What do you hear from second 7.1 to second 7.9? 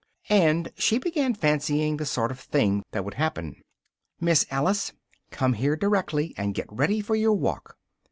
your walk!"